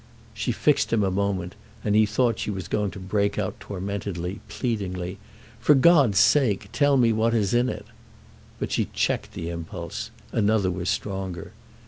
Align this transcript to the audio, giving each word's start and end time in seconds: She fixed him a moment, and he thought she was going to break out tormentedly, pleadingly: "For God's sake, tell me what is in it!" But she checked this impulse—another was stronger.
She 0.33 0.51
fixed 0.51 0.91
him 0.91 1.03
a 1.03 1.11
moment, 1.11 1.53
and 1.83 1.95
he 1.95 2.07
thought 2.07 2.39
she 2.39 2.49
was 2.49 2.67
going 2.67 2.89
to 2.89 2.99
break 2.99 3.37
out 3.37 3.59
tormentedly, 3.59 4.39
pleadingly: 4.49 5.19
"For 5.59 5.75
God's 5.75 6.17
sake, 6.17 6.69
tell 6.73 6.97
me 6.97 7.13
what 7.13 7.35
is 7.35 7.53
in 7.53 7.69
it!" 7.69 7.85
But 8.57 8.71
she 8.71 8.85
checked 8.93 9.33
this 9.35 9.45
impulse—another 9.53 10.71
was 10.71 10.89
stronger. 10.89 11.51